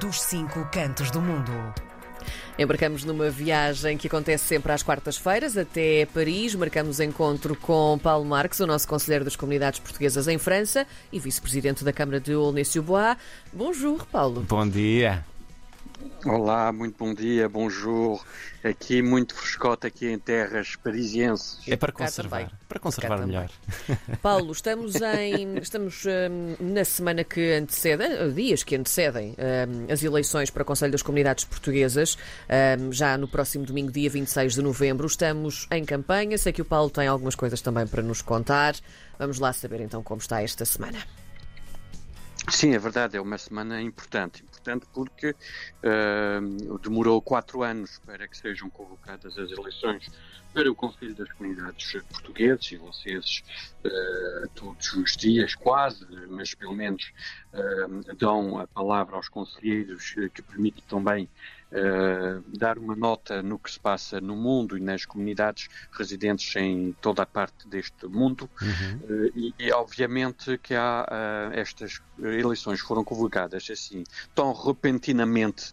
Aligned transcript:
dos 0.00 0.22
cinco 0.22 0.68
cantos 0.72 1.10
do 1.10 1.20
mundo. 1.20 1.52
Embarcamos 2.58 3.04
numa 3.04 3.30
viagem 3.30 3.96
que 3.96 4.06
acontece 4.06 4.44
sempre 4.44 4.72
às 4.72 4.82
quartas-feiras 4.82 5.56
até 5.56 6.06
Paris. 6.06 6.54
Marcamos 6.54 7.00
encontro 7.00 7.56
com 7.56 7.98
Paulo 8.00 8.24
Marques, 8.24 8.60
o 8.60 8.66
nosso 8.66 8.86
conselheiro 8.86 9.24
das 9.24 9.36
comunidades 9.36 9.80
portuguesas 9.80 10.28
em 10.28 10.38
França 10.38 10.86
e 11.10 11.18
vice-presidente 11.18 11.82
da 11.82 11.92
Câmara 11.92 12.20
de 12.20 12.32
Aulnay-sous-Bois. 12.32 13.16
Bonjour, 13.52 14.06
Paulo. 14.06 14.44
Bom 14.48 14.68
dia. 14.68 15.24
Olá, 16.24 16.72
muito 16.72 16.96
bom 16.96 17.12
dia, 17.12 17.48
bonjour. 17.48 18.24
Aqui 18.62 19.02
muito 19.02 19.34
frescote 19.34 19.88
aqui 19.88 20.06
em 20.06 20.18
terras 20.18 20.76
parisienses. 20.76 21.58
É 21.66 21.76
para 21.76 21.90
conservar, 21.90 22.48
para 22.68 22.78
conservar 22.78 23.26
melhor. 23.26 23.50
Paulo, 24.22 24.52
estamos 24.52 24.94
em 24.94 25.58
estamos 25.58 26.04
hum, 26.04 26.54
na 26.60 26.84
semana 26.84 27.24
que 27.24 27.54
antecede, 27.54 28.32
dias 28.34 28.62
que 28.62 28.76
antecedem 28.76 29.30
hum, 29.32 29.92
as 29.92 30.02
eleições 30.04 30.48
para 30.48 30.62
o 30.62 30.64
Conselho 30.64 30.92
das 30.92 31.02
Comunidades 31.02 31.44
Portuguesas, 31.44 32.16
hum, 32.78 32.92
já 32.92 33.18
no 33.18 33.26
próximo 33.26 33.66
domingo, 33.66 33.90
dia 33.90 34.08
26 34.08 34.54
de 34.54 34.62
novembro. 34.62 35.06
Estamos 35.08 35.66
em 35.72 35.84
campanha, 35.84 36.38
sei 36.38 36.52
que 36.52 36.62
o 36.62 36.64
Paulo 36.64 36.88
tem 36.88 37.08
algumas 37.08 37.34
coisas 37.34 37.60
também 37.60 37.86
para 37.86 38.02
nos 38.02 38.22
contar. 38.22 38.76
Vamos 39.18 39.40
lá 39.40 39.52
saber 39.52 39.80
então 39.80 40.04
como 40.04 40.20
está 40.20 40.40
esta 40.40 40.64
semana. 40.64 40.98
Sim, 42.48 42.74
é 42.74 42.78
verdade, 42.78 43.16
é 43.16 43.20
uma 43.20 43.38
semana 43.38 43.80
importante. 43.80 44.44
Importante 44.62 44.86
porque 44.94 45.30
uh, 45.30 46.78
demorou 46.78 47.20
quatro 47.20 47.64
anos 47.64 48.00
para 48.06 48.28
que 48.28 48.36
sejam 48.36 48.70
convocadas 48.70 49.36
as 49.36 49.50
eleições 49.50 50.06
para 50.54 50.70
o 50.70 50.74
Conselho 50.74 51.16
das 51.16 51.32
Comunidades 51.32 52.00
Portuguesas 52.08 52.70
e 52.70 52.76
vocês 52.76 53.42
uh, 53.84 54.48
todos 54.54 54.92
os 54.92 55.16
dias, 55.16 55.56
quase, 55.56 56.06
mas 56.28 56.54
pelo 56.54 56.76
menos 56.76 57.12
uh, 57.52 58.14
dão 58.14 58.56
a 58.56 58.68
palavra 58.68 59.16
aos 59.16 59.28
conselheiros 59.28 60.14
que 60.32 60.42
permite 60.42 60.80
também 60.82 61.28
Uh, 61.72 62.44
dar 62.54 62.76
uma 62.76 62.94
nota 62.94 63.42
no 63.42 63.58
que 63.58 63.70
se 63.70 63.80
passa 63.80 64.20
no 64.20 64.36
mundo 64.36 64.76
e 64.76 64.80
nas 64.80 65.06
comunidades 65.06 65.70
residentes 65.90 66.54
em 66.56 66.94
toda 67.00 67.22
a 67.22 67.26
parte 67.26 67.66
deste 67.66 68.06
mundo. 68.06 68.48
Uhum. 68.60 68.98
Uh, 69.08 69.32
e, 69.34 69.54
e, 69.58 69.72
obviamente 69.72 70.58
que 70.58 70.74
há 70.74 71.08
uh, 71.08 71.58
estas 71.58 72.02
eleições 72.22 72.78
foram 72.80 73.02
convocadas 73.02 73.70
assim 73.70 74.04
tão 74.34 74.52
repentinamente 74.52 75.72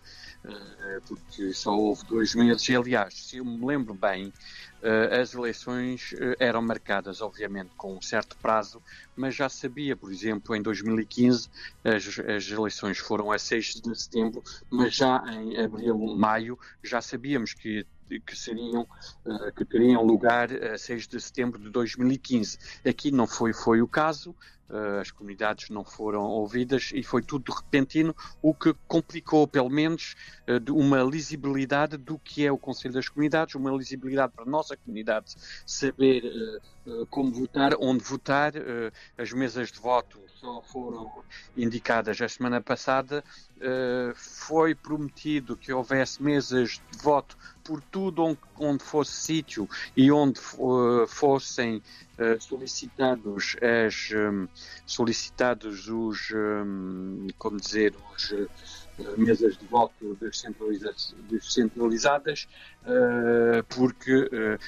porque 1.06 1.54
só 1.54 1.76
houve 1.76 2.06
dois 2.06 2.34
meses. 2.36 2.68
E, 2.70 2.76
aliás, 2.76 3.14
se 3.14 3.38
eu 3.38 3.45
me 3.45 3.66
lembro 3.66 3.94
bem, 3.94 4.34
as 5.12 5.34
eleições 5.34 6.12
eram 6.40 6.62
marcadas, 6.62 7.22
obviamente, 7.22 7.72
com 7.76 7.98
um 7.98 8.02
certo 8.02 8.38
prazo, 8.42 8.81
mas 9.16 9.36
já 9.36 9.50
sabia, 9.50 9.96
por 9.96 10.12
exemplo, 10.12 10.56
em 10.56 10.62
2015 10.62 11.50
as, 11.84 12.20
as 12.20 12.50
eleições 12.50 12.98
foram 12.98 13.31
a 13.31 13.38
6 13.38 13.81
de 13.81 14.00
setembro, 14.00 14.42
mas 14.70 14.96
já 14.96 15.22
em 15.28 15.58
abril, 15.58 15.98
maio, 16.16 16.58
já 16.84 17.02
sabíamos 17.02 17.53
que 17.53 17.86
que 18.26 18.36
seriam 18.36 18.88
que 19.56 19.64
teriam 19.66 20.03
lugar 20.03 20.52
a 20.52 20.78
6 20.78 21.08
de 21.08 21.22
setembro 21.22 21.59
de 21.62 21.70
2015. 21.70 22.58
Aqui 22.84 23.12
não 23.12 23.28
foi 23.28 23.53
foi 23.53 23.81
o 23.81 23.88
caso. 23.88 24.36
Eh, 24.72 25.02
as 25.02 25.12
comunidades 25.12 25.70
não 25.70 25.84
foram 25.84 26.22
ouvidas 26.23 26.92
e 26.94 27.02
foi 27.03 27.23
tudo 27.23 27.52
repentino, 27.52 28.16
o 28.42 28.53
que 28.53 28.73
complicou, 28.88 29.48
pelo 29.48 29.70
menos, 29.70 30.16
eh, 30.45 30.59
uma 30.70 31.02
lisibilidade 31.02 31.98
do 31.98 32.20
que 32.20 32.45
é 32.45 32.52
o 32.52 32.58
Conselho 32.58 32.94
das 32.94 33.09
Comunidades, 33.09 33.56
uma 33.56 33.72
lisibilidade 33.72 34.31
para 34.34 34.44
a 34.45 34.50
nossa 34.50 34.78
comunidade 34.78 35.34
saber 35.66 36.23
eh, 36.23 37.06
como 37.09 37.31
votar, 37.31 37.73
onde 37.80 38.03
votar. 38.03 38.53
As 39.17 39.31
mesas 39.31 39.72
de 39.72 39.80
voto 39.80 40.20
só 40.40 40.62
foram 40.62 41.12
indicadas 41.56 42.22
a 42.22 42.30
semana 42.30 42.62
passada. 42.62 43.23
Foi 44.16 44.73
prometido 44.73 45.58
que 45.58 45.73
houvesse 45.73 46.22
mesas 46.23 46.81
de 46.92 46.98
voto 47.04 47.38
por 47.64 47.81
tudo 47.81 48.38
onde, 48.58 48.84
fosse 48.84 49.12
sítio 49.12 49.70
e 49.96 50.12
onde 50.12 50.40
fossem 51.08 51.81
solicitados 52.40 53.56
as 53.62 54.09
solicitados 54.86 55.88
os 55.90 56.30
como 57.38 57.59
dizer 57.59 57.94
os 58.16 58.88
mesas 59.18 59.58
de 59.58 59.66
voto 59.66 60.18
descentralizadas, 61.30 62.48
uh, 62.84 63.64
porque 63.68 64.24
uh, 64.24 64.60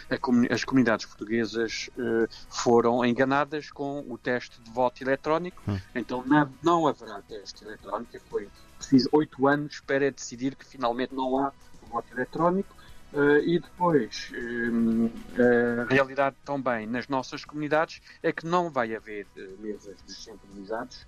as 0.49 0.63
comunidades 0.63 1.05
portuguesas 1.05 1.89
uh, 1.97 2.27
foram 2.49 3.05
enganadas 3.05 3.71
com 3.71 4.03
o 4.07 4.17
teste 4.17 4.61
de 4.61 4.71
voto 4.71 5.03
eletrónico, 5.03 5.61
hum. 5.67 5.79
então 5.93 6.23
não, 6.25 6.53
não 6.63 6.87
haverá 6.87 7.21
teste 7.21 7.63
eletrónico, 7.63 8.11
foi 8.29 8.49
preciso 8.77 9.09
oito 9.11 9.47
anos 9.47 9.79
para 9.81 10.11
decidir 10.11 10.55
que 10.55 10.65
finalmente 10.65 11.13
não 11.13 11.37
há 11.37 11.51
voto 11.91 12.07
eletrónico. 12.13 12.80
Uh, 13.13 13.39
e 13.45 13.59
depois, 13.59 14.31
uh, 14.31 15.81
a 15.81 15.83
realidade 15.83 16.37
também 16.45 16.87
nas 16.87 17.09
nossas 17.09 17.43
comunidades 17.43 18.01
é 18.23 18.31
que 18.31 18.45
não 18.45 18.69
vai 18.69 18.95
haver 18.95 19.27
uh, 19.35 19.61
mesas 19.61 20.01
descentralizadas, 20.03 21.05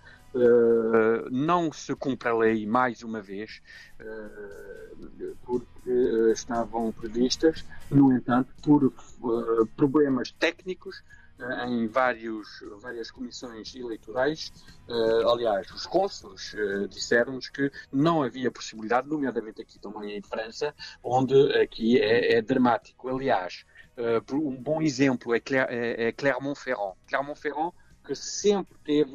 não 1.30 1.72
se 1.72 1.94
cumpre 1.96 2.28
a 2.28 2.36
lei 2.36 2.66
mais 2.66 3.04
uma 3.04 3.22
vez, 3.22 3.62
porque 5.44 5.92
estavam 6.32 6.92
previstas, 6.92 7.64
no 7.92 8.12
entanto, 8.12 8.52
por 8.64 8.92
problemas 9.76 10.32
técnicos, 10.32 11.04
em 11.66 11.88
vários, 11.88 12.64
várias 12.80 13.12
comissões 13.12 13.76
eleitorais. 13.76 14.52
Uh, 14.88 15.30
aliás, 15.30 15.70
os 15.72 15.86
cônsules 15.86 16.54
uh, 16.54 16.88
disseram-nos 16.88 17.50
que 17.50 17.72
não 17.92 18.24
havia 18.24 18.52
possibilidade, 18.52 19.08
nomeadamente 19.08 19.62
aqui 19.62 19.80
também 19.80 20.18
em 20.18 20.22
França, 20.22 20.74
onde 21.04 21.36
aqui 21.58 22.00
é, 22.00 22.36
é 22.36 22.42
dramático. 22.42 23.10
Aliás, 23.10 23.66
uh, 23.98 24.36
um 24.36 24.56
bom 24.56 24.82
exemplo 24.82 25.34
é, 25.34 25.40
Cler 25.40 25.68
é, 25.70 26.08
é 26.08 26.12
Clermont-Ferrand. 26.12 26.94
Clermont-Ferrand 27.08 27.72
que 28.06 28.16
sempre 28.16 28.76
teve 28.84 29.14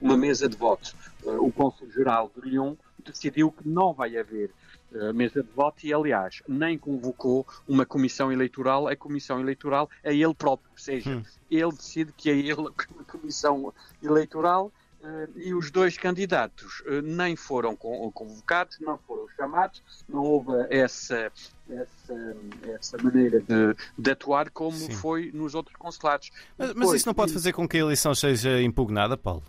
uma 0.00 0.16
mesa 0.16 0.48
de 0.48 0.56
votos. 0.56 0.96
o 1.22 1.52
cônsul-geral 1.52 2.32
de 2.34 2.48
Lyon 2.48 2.74
decidiu 3.04 3.52
que 3.52 3.68
não 3.68 3.92
vai 3.92 4.16
haver 4.16 4.50
a 4.94 5.12
mesa 5.12 5.42
de 5.42 5.50
voto 5.50 5.86
e, 5.86 5.92
aliás, 5.92 6.42
nem 6.48 6.78
convocou 6.78 7.46
uma 7.66 7.84
comissão 7.84 8.32
eleitoral. 8.32 8.88
A 8.88 8.96
comissão 8.96 9.40
eleitoral 9.40 9.90
é 10.02 10.14
ele 10.14 10.34
próprio, 10.34 10.70
ou 10.72 10.78
seja, 10.78 11.10
hum. 11.10 11.22
ele 11.50 11.72
decide 11.72 12.12
que 12.12 12.30
é 12.30 12.36
ele 12.36 12.68
a 13.00 13.04
comissão 13.04 13.72
eleitoral 14.02 14.72
uh, 15.02 15.38
e 15.38 15.54
os 15.54 15.70
dois 15.70 15.96
candidatos 15.96 16.80
uh, 16.80 17.02
nem 17.02 17.36
foram 17.36 17.76
convocados, 17.76 18.78
não 18.80 18.98
foram 18.98 19.26
chamados, 19.36 19.82
não 20.08 20.22
houve 20.22 20.52
essa, 20.70 21.32
essa, 21.68 22.36
essa 22.74 22.98
maneira 23.02 23.40
de, 23.40 23.76
de 23.98 24.10
atuar 24.10 24.50
como 24.50 24.76
Sim. 24.76 24.92
foi 24.92 25.30
nos 25.32 25.54
outros 25.54 25.76
consulados. 25.76 26.30
Mas, 26.56 26.68
Depois, 26.68 26.86
mas 26.86 26.96
isso 26.96 27.08
não 27.08 27.14
pode 27.14 27.32
fazer 27.32 27.52
com 27.52 27.68
que 27.68 27.76
a 27.76 27.80
eleição 27.80 28.14
seja 28.14 28.60
impugnada, 28.62 29.16
Paulo? 29.16 29.42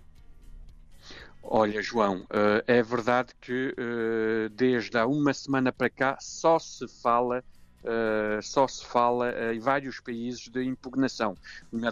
Olha, 1.50 1.82
João, 1.82 2.24
uh, 2.24 2.62
é 2.68 2.84
verdade 2.84 3.34
que 3.40 3.74
uh, 3.80 4.50
desde 4.50 4.98
há 4.98 5.08
uma 5.08 5.34
semana 5.34 5.72
para 5.72 5.90
cá 5.90 6.18
só 6.20 6.60
se 6.60 6.86
fala 7.02 7.44
Uh, 7.84 8.42
só 8.42 8.68
se 8.68 8.84
fala 8.86 9.32
uh, 9.32 9.54
em 9.54 9.60
vários 9.60 10.02
países 10.02 10.50
de 10.50 10.62
impugnação. 10.64 11.36
Cá, 11.82 11.92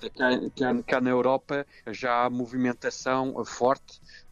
cá, 0.54 0.84
cá, 0.86 1.00
na 1.00 1.12
Europa 1.12 1.66
já 1.88 2.26
há 2.26 2.30
movimentação 2.30 3.46
forte 3.46 4.02
eh, 4.02 4.25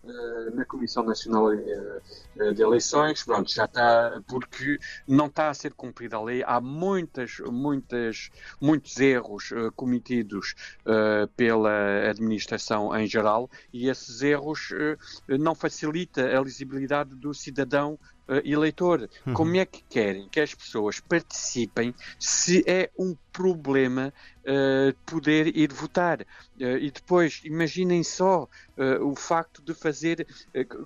na 0.53 0.66
Comissão 0.66 1.03
Nacional 1.03 1.53
eh, 1.53 2.53
de 2.53 2.62
Eleições, 2.62 3.24
pronto, 3.24 3.52
já 3.52 3.66
está, 3.66 4.22
porque 4.28 4.78
não 5.08 5.28
está 5.28 5.50
a 5.50 5.53
ser 5.53 5.74
cumprida 5.74 6.18
a 6.18 6.22
lei, 6.24 6.44
há 6.46 6.59
muitas, 6.59 7.40
muitas, 7.40 8.30
muitos 8.59 9.00
erros 9.00 9.52
uh, 9.52 9.72
cometidos 9.75 10.56
uh, 10.81 11.28
pela 11.38 12.09
administração 12.09 12.96
em 12.97 13.08
geral 13.08 13.50
e 13.72 13.88
esses 13.90 14.22
erros 14.22 14.72
uh, 14.72 15.38
não 15.38 15.56
facilita 15.56 16.38
a 16.38 16.42
lisibilidade 16.42 17.16
do 17.16 17.34
cidadão 17.34 17.98
eleitor. 18.45 19.10
Uhum. 19.28 19.33
Como 19.33 19.56
é 19.57 19.66
que 19.66 19.83
querem 19.89 20.30
que 20.30 20.39
as 20.39 20.56
pessoas 20.56 21.01
participem 21.01 21.94
se 22.18 22.63
é 22.66 22.89
um 22.98 23.13
problema 23.33 24.13
uh, 24.45 24.95
poder 25.06 25.57
ir 25.57 25.74
votar? 25.74 26.21
Uh, 26.21 26.77
e 26.77 26.89
depois, 26.89 27.41
imaginem 27.44 28.03
só 28.03 28.44
uh, 28.44 29.06
o 29.06 29.15
facto 29.15 29.62
de 29.62 29.74
fazer 29.74 30.25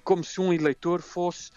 como 0.03 0.23
se 0.23 0.41
um 0.41 0.51
eleitor 0.51 1.01
fosse 1.01 1.51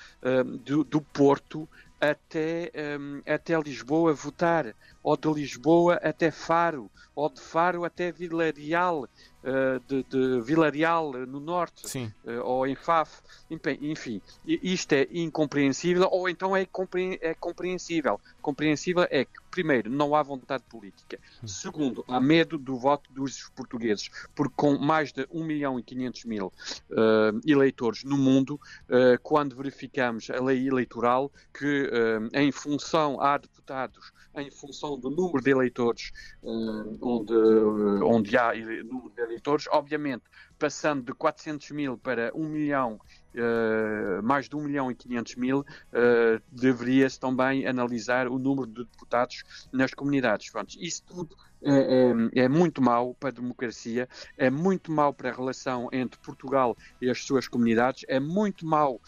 do, 0.64 0.84
do, 0.84 1.00
Porto 1.00 1.68
até, 2.00 2.72
um, 2.98 3.20
até 3.26 3.58
Lisboa 3.60 4.14
votar, 4.14 4.74
ou 5.02 5.16
de 5.16 5.28
Lisboa 5.32 5.94
até 5.96 6.30
Faro, 6.30 6.90
ou 7.14 7.28
de 7.28 7.40
Faro 7.40 7.84
até 7.84 8.10
Vila 8.12 8.50
Real, 8.50 9.02
uh, 9.04 9.80
de, 9.86 10.02
de 10.04 10.40
Vila 10.42 10.70
Real 10.70 11.12
no 11.12 11.40
norte, 11.40 11.98
uh, 11.98 12.40
ou 12.44 12.66
em 12.66 12.74
Faf, 12.74 13.20
enfim, 13.50 14.20
isto 14.46 14.92
é 14.92 15.06
incompreensível, 15.10 16.08
ou 16.10 16.28
então 16.28 16.56
é, 16.56 16.64
compre 16.64 17.18
é 17.20 17.34
compreensível. 17.34 18.20
Compreensível 18.40 19.06
é 19.10 19.24
que, 19.24 19.40
primeiro, 19.50 19.90
não 19.90 20.14
há 20.14 20.22
vontade 20.22 20.62
política, 20.68 21.18
hum. 21.42 21.48
segundo, 21.48 22.04
há 22.08 22.20
medo 22.20 22.56
do 22.56 22.76
voto 22.76 23.12
dos 23.12 23.50
portugueses, 23.50 24.10
porque 24.34 24.54
com 24.56 24.78
mais 24.78 25.12
de 25.12 25.26
1 25.30 25.44
milhão 25.44 25.78
e 25.78 25.82
500 25.82 26.24
mil 26.24 26.46
uh, 26.46 27.40
eleitores 27.46 28.04
no 28.04 28.16
mundo, 28.16 28.60
quando 29.22 29.56
verificamos 29.56 30.30
a 30.30 30.42
lei 30.42 30.66
eleitoral, 30.66 31.30
que 31.52 31.89
em 32.32 32.52
função, 32.52 33.20
há 33.20 33.38
deputados 33.38 34.12
em 34.36 34.50
função 34.50 34.98
do 34.98 35.10
número 35.10 35.42
de 35.42 35.50
eleitores 35.50 36.12
uh, 36.42 36.98
onde, 37.02 37.34
uh, 37.34 38.06
onde 38.06 38.36
há 38.36 38.54
número 38.84 39.12
de 39.14 39.22
eleitores, 39.22 39.66
obviamente 39.70 40.22
passando 40.60 41.02
de 41.02 41.14
400 41.14 41.70
mil 41.70 41.96
para 41.96 42.30
1 42.34 42.48
milhão, 42.48 43.00
uh, 43.34 44.22
mais 44.22 44.46
de 44.46 44.54
1 44.54 44.60
milhão 44.60 44.90
e 44.90 44.94
500 44.94 45.36
mil, 45.36 45.64
deveria-se 46.52 47.18
também 47.18 47.66
analisar 47.66 48.28
o 48.28 48.38
número 48.38 48.66
de 48.66 48.84
deputados 48.84 49.42
nas 49.72 49.94
comunidades. 49.94 50.50
Pronto, 50.50 50.76
isso 50.78 51.02
tudo 51.04 51.34
é, 51.62 51.72
é, 51.72 52.44
é, 52.44 52.48
muito 52.48 52.80
mau 52.80 53.14
para 53.14 53.28
a 53.28 53.32
democracia, 53.32 54.08
é 54.38 54.48
muito 54.48 54.90
mau 54.90 55.12
para 55.12 55.30
a 55.30 55.32
relação 55.32 55.90
entre 55.92 56.18
Portugal 56.20 56.74
e 57.02 57.10
as 57.10 57.22
suas 57.22 57.46
comunidades, 57.46 58.04
é 58.08 58.18
muito 58.18 58.64
mau 58.66 58.98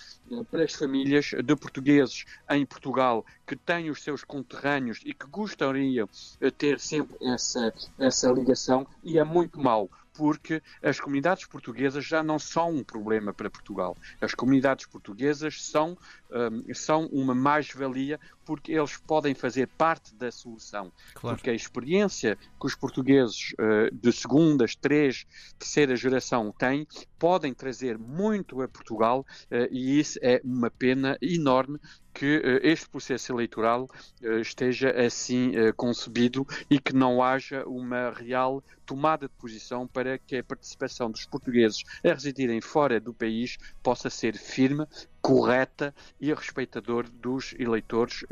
para 0.50 0.62
as 0.62 0.74
famílias 0.74 1.30
de 1.30 1.56
portugueses 1.56 2.26
em 2.50 2.66
Portugal 2.66 3.24
que 3.46 3.56
têm 3.56 3.88
os 3.88 4.02
seus 4.02 4.22
conterrâneos 4.22 5.00
e 5.04 5.14
que 5.14 5.26
gostariam 5.26 6.08
de 6.38 6.50
ter 6.50 6.78
sempre 6.78 7.16
essa, 7.22 7.72
essa 7.98 8.30
ligação, 8.30 8.86
e 9.02 9.18
é 9.18 9.24
muito 9.24 9.58
mau 9.58 9.90
porque 10.14 10.62
as 10.82 11.00
comunidades 11.00 11.46
portuguesas 11.46 12.04
já 12.04 12.22
não 12.22 12.38
são 12.38 12.70
um 12.70 12.84
problema 12.84 13.32
para 13.32 13.50
Portugal. 13.50 13.96
As 14.20 14.34
comunidades 14.34 14.86
portuguesas 14.86 15.62
são, 15.62 15.96
um, 16.30 16.74
são 16.74 17.06
uma 17.06 17.34
mais-valia 17.34 18.18
porque 18.44 18.72
eles 18.72 18.96
podem 18.96 19.34
fazer 19.34 19.68
parte 19.68 20.14
da 20.14 20.30
solução. 20.30 20.92
Claro. 21.14 21.36
Porque 21.36 21.50
a 21.50 21.54
experiência 21.54 22.36
que 22.36 22.66
os 22.66 22.74
portugueses 22.74 23.52
uh, 23.52 23.94
de 23.94 24.12
segunda, 24.12 24.66
três, 24.80 25.26
terceira 25.58 25.96
geração 25.96 26.52
têm 26.56 26.86
podem 27.18 27.54
trazer 27.54 27.98
muito 27.98 28.60
a 28.62 28.68
Portugal 28.68 29.24
uh, 29.44 29.68
e 29.70 29.98
isso 29.98 30.18
é 30.22 30.40
uma 30.44 30.70
pena 30.70 31.16
enorme 31.22 31.78
que 32.12 32.38
uh, 32.38 32.60
este 32.62 32.88
processo 32.88 33.32
eleitoral 33.32 33.88
uh, 34.22 34.38
esteja 34.38 34.90
assim 34.90 35.50
uh, 35.56 35.74
concebido 35.74 36.46
e 36.70 36.78
que 36.78 36.92
não 36.92 37.22
haja 37.22 37.64
uma 37.66 38.10
real 38.10 38.62
tomada 38.84 39.26
de 39.26 39.34
posição 39.34 39.86
para 39.86 40.18
que 40.18 40.36
a 40.36 40.44
participação 40.44 41.10
dos 41.10 41.24
portugueses 41.24 41.82
a 42.04 42.08
residirem 42.08 42.60
fora 42.60 43.00
do 43.00 43.14
país 43.14 43.56
possa 43.82 44.10
ser 44.10 44.36
firme, 44.36 44.86
correta 45.20 45.94
e 46.20 46.32
respeitador 46.32 47.08
dos 47.08 47.54
eleitores 47.58 48.24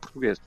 portugueses. 0.00 0.40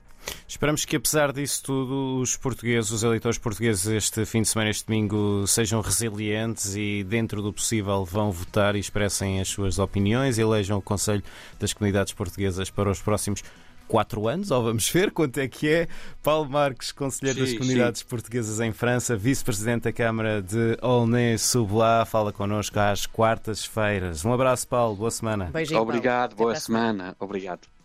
Esperamos 0.46 0.84
que, 0.84 0.96
apesar 0.96 1.32
disso 1.32 1.62
tudo, 1.62 2.20
os 2.20 2.36
portugueses, 2.36 2.90
os 2.90 3.02
eleitores 3.02 3.38
portugueses, 3.38 3.86
este 3.86 4.24
fim 4.24 4.42
de 4.42 4.48
semana, 4.48 4.70
este 4.70 4.86
domingo, 4.86 5.46
sejam 5.46 5.80
resilientes 5.80 6.74
e, 6.74 7.04
dentro 7.04 7.40
do 7.42 7.52
possível, 7.52 8.04
vão 8.04 8.30
votar 8.30 8.76
e 8.76 8.78
expressem 8.78 9.40
as 9.40 9.48
suas 9.48 9.78
opiniões 9.78 10.38
e 10.38 10.42
elejam 10.42 10.78
o 10.78 10.82
Conselho 10.82 11.22
das 11.58 11.72
Comunidades 11.72 12.12
Portuguesas 12.12 12.70
para 12.70 12.90
os 12.90 13.00
próximos 13.00 13.42
quatro 13.88 14.28
anos, 14.28 14.52
ou 14.52 14.62
vamos 14.62 14.88
ver 14.88 15.10
quanto 15.10 15.38
é 15.38 15.48
que 15.48 15.68
é. 15.68 15.88
Paulo 16.22 16.48
Marques, 16.48 16.92
Conselheiro 16.92 17.40
sim, 17.40 17.52
das 17.52 17.58
Comunidades 17.58 18.00
sim. 18.02 18.06
Portuguesas 18.06 18.60
em 18.60 18.72
França, 18.72 19.16
Vice-Presidente 19.16 19.82
da 19.82 19.92
Câmara 19.92 20.40
de 20.40 20.78
Aulnay-sous-Bois, 20.80 22.08
fala 22.08 22.32
connosco 22.32 22.78
às 22.78 23.04
quartas-feiras. 23.04 24.24
Um 24.24 24.32
abraço, 24.32 24.68
Paulo, 24.68 24.94
boa 24.94 25.10
semana. 25.10 25.46
Beijinho, 25.46 25.80
Obrigado, 25.80 26.36
Paulo. 26.36 26.52
boa 26.52 26.60
semana. 26.60 27.16
Obrigado. 27.18 27.70